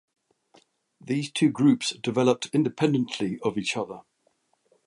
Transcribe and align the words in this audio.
These 0.99 1.31
two 1.31 1.51
groups 1.51 1.91
developed 1.91 2.49
independently 2.55 3.37
of 3.43 3.55
each 3.55 3.77
other. 3.77 4.01